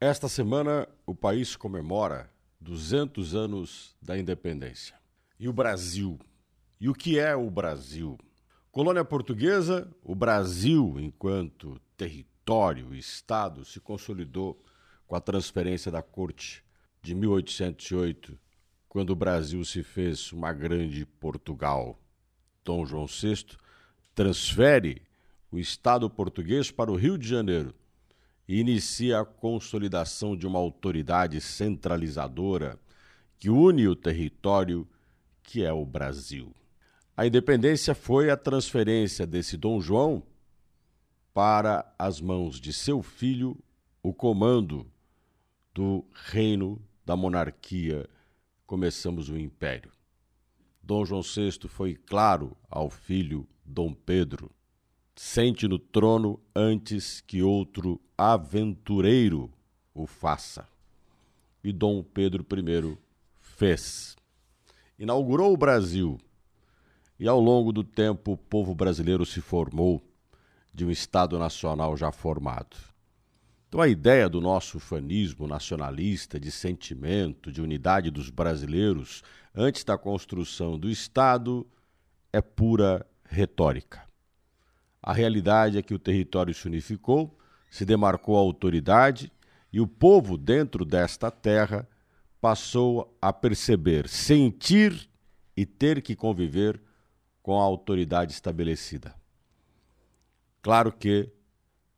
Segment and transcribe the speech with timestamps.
[0.00, 4.94] Esta semana o país comemora 200 anos da independência.
[5.40, 6.20] E o Brasil?
[6.80, 8.16] E o que é o Brasil?
[8.70, 14.64] Colônia portuguesa, o Brasil, enquanto território e Estado, se consolidou
[15.04, 16.64] com a transferência da Corte
[17.02, 18.38] de 1808,
[18.88, 22.00] quando o Brasil se fez uma grande Portugal.
[22.64, 23.56] Dom João VI
[24.14, 25.02] transfere
[25.50, 27.74] o Estado português para o Rio de Janeiro
[28.48, 32.80] e inicia a consolidação de uma autoridade centralizadora
[33.38, 34.88] que une o território
[35.42, 36.54] que é o Brasil.
[37.14, 40.22] A independência foi a transferência desse Dom João
[41.34, 43.56] para as mãos de seu filho
[44.02, 44.90] o comando
[45.74, 48.08] do reino da monarquia.
[48.66, 49.92] Começamos o império.
[50.82, 54.50] Dom João VI foi claro ao filho Dom Pedro
[55.18, 59.50] sente no trono antes que outro aventureiro
[59.92, 60.68] o faça.
[61.62, 62.96] E Dom Pedro I
[63.40, 64.14] fez.
[64.96, 66.20] Inaugurou o Brasil.
[67.18, 70.00] E ao longo do tempo o povo brasileiro se formou
[70.72, 72.76] de um Estado nacional já formado.
[73.66, 79.98] Então a ideia do nosso fanismo nacionalista, de sentimento, de unidade dos brasileiros antes da
[79.98, 81.66] construção do Estado,
[82.32, 84.07] é pura retórica.
[85.08, 87.34] A realidade é que o território se unificou,
[87.70, 89.32] se demarcou a autoridade
[89.72, 91.88] e o povo dentro desta terra
[92.42, 95.08] passou a perceber, sentir
[95.56, 96.78] e ter que conviver
[97.42, 99.14] com a autoridade estabelecida.
[100.60, 101.32] Claro que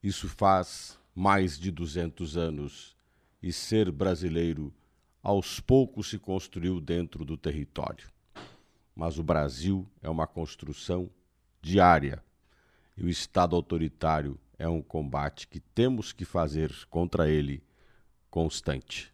[0.00, 2.96] isso faz mais de 200 anos
[3.42, 4.72] e ser brasileiro
[5.20, 8.08] aos poucos se construiu dentro do território.
[8.94, 11.10] Mas o Brasil é uma construção
[11.60, 12.22] diária
[13.00, 17.62] e o Estado autoritário é um combate que temos que fazer contra ele
[18.30, 19.10] constante.